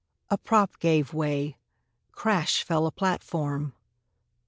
A 0.31 0.37
prop 0.39 0.79
gave 0.79 1.13
way! 1.13 1.57
crash 2.11 2.63
fell 2.63 2.87
a 2.87 2.91
platform! 2.91 3.73